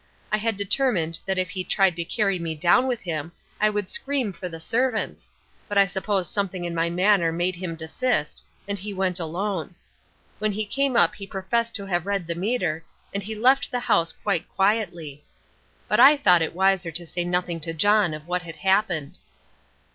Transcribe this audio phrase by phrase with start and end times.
[0.31, 3.91] I had determined that if he tried to carry me down with him I would
[3.91, 5.31] scream for the servants,
[5.67, 9.75] but I suppose something in my manner made him desist, and he went alone.
[10.39, 12.83] When he came up he professed to have read the meter
[13.13, 15.23] and he left the house quite quietly.
[15.87, 19.19] But I thought it wiser to say nothing to John of what had happened.